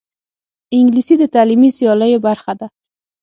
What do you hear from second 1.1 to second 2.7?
د تعلیمي سیالیو برخه ده